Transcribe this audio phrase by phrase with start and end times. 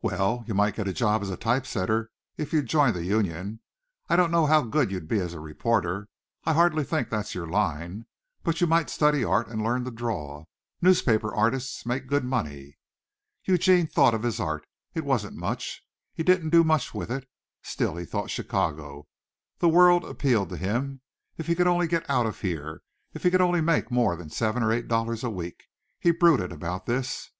[0.00, 3.60] "Well, you might get a job as type setter if you'd join the union.
[4.08, 6.08] I don't know how good you'd be as a reporter
[6.44, 8.06] I hardly think that's your line.
[8.42, 10.46] But you might study art and learn to draw.
[10.80, 12.76] Newspaper artists make good money."
[13.44, 14.66] Eugene thought of his art.
[14.94, 15.84] It wasn't much.
[16.12, 17.28] He didn't do much with it.
[17.62, 19.06] Still he thought of Chicago;
[19.58, 21.02] the world appealed to him.
[21.38, 22.82] If he could only get out of here
[23.14, 25.68] if he could only make more than seven or eight dollars a week.
[26.00, 27.30] He brooded about this.